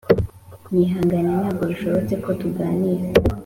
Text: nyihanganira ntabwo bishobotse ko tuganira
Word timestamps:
nyihanganira 0.73 1.29
ntabwo 1.41 1.63
bishobotse 1.71 2.13
ko 2.23 2.29
tuganira 2.39 3.03